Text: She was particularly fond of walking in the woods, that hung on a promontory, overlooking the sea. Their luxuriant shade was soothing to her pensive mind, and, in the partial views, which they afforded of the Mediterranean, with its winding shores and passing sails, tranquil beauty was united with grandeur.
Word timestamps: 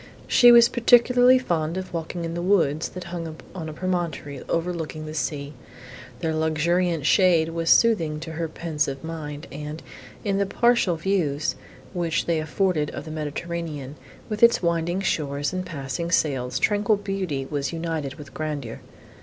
She 0.25 0.51
was 0.51 0.67
particularly 0.67 1.37
fond 1.37 1.77
of 1.77 1.93
walking 1.93 2.25
in 2.25 2.33
the 2.33 2.41
woods, 2.41 2.89
that 2.89 3.03
hung 3.13 3.37
on 3.53 3.69
a 3.69 3.71
promontory, 3.71 4.41
overlooking 4.49 5.05
the 5.05 5.13
sea. 5.13 5.53
Their 6.21 6.33
luxuriant 6.33 7.05
shade 7.05 7.49
was 7.49 7.69
soothing 7.69 8.19
to 8.21 8.31
her 8.31 8.47
pensive 8.47 9.03
mind, 9.03 9.45
and, 9.51 9.83
in 10.25 10.39
the 10.39 10.47
partial 10.47 10.95
views, 10.95 11.53
which 11.93 12.25
they 12.25 12.39
afforded 12.39 12.89
of 12.95 13.05
the 13.05 13.11
Mediterranean, 13.11 13.95
with 14.27 14.41
its 14.41 14.63
winding 14.63 15.01
shores 15.01 15.53
and 15.53 15.63
passing 15.67 16.09
sails, 16.11 16.57
tranquil 16.57 16.97
beauty 16.97 17.45
was 17.51 17.71
united 17.71 18.15
with 18.15 18.33
grandeur. 18.33 18.79